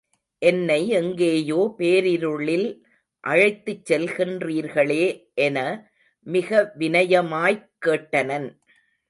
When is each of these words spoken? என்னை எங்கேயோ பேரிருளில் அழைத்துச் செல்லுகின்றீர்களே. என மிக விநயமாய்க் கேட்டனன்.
என்னை 0.39 0.87
எங்கேயோ 0.87 1.75
பேரிருளில் 1.77 2.81
அழைத்துச் 3.19 3.93
செல்லுகின்றீர்களே. 3.93 5.31
என 5.33 5.57
மிக 6.27 6.73
விநயமாய்க் 6.79 7.69
கேட்டனன். 7.85 8.49